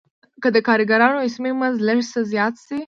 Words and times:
که 0.41 0.47
د 0.55 0.57
کارګرانو 0.67 1.23
اسمي 1.27 1.51
مزد 1.61 1.79
لږ 1.87 1.99
څه 2.11 2.19
زیات 2.31 2.55
شي 2.65 2.77